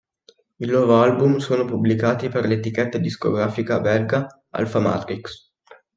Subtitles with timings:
[0.57, 5.51] I loro album sono pubblicati per l'etichetta discografica belga Alfa Matrix.